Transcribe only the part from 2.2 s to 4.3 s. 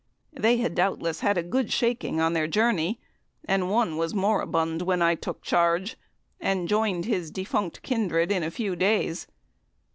the journey, and one was